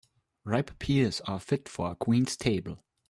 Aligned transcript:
Ripe 0.45 0.79
pears 0.79 1.21
are 1.27 1.39
fit 1.39 1.69
for 1.69 1.91
a 1.91 1.95
queen's 1.95 2.35
table. 2.35 2.83